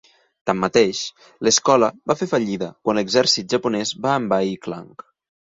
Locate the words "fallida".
2.31-2.71